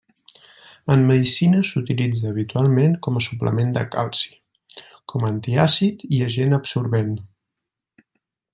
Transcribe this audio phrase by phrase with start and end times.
[0.93, 4.33] En medicina s'utilitza habitualment com a suplement de calci,
[5.13, 7.13] com a antiàcid i agent absorbent.